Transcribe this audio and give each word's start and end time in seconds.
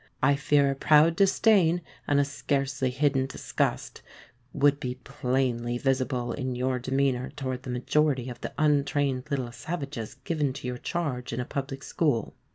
I 0.23 0.33
fear 0.35 0.71
a 0.71 0.75
proud 0.75 1.15
disdain, 1.15 1.83
and 2.07 2.19
a 2.19 2.25
scarcely 2.25 2.89
hidden 2.89 3.27
disgust, 3.27 4.01
would 4.51 4.79
be 4.79 4.95
plainly 4.95 5.77
visible 5.77 6.31
in 6.33 6.55
your 6.55 6.79
demeanour 6.79 7.29
toward 7.35 7.61
the 7.61 7.69
majority 7.69 8.27
of 8.27 8.41
the 8.41 8.55
untrained 8.57 9.27
little 9.29 9.51
savages 9.51 10.15
given 10.23 10.53
to 10.53 10.65
your 10.65 10.79
charge 10.79 11.33
in 11.33 11.39
a 11.39 11.45
public 11.45 11.83
school. 11.83 12.33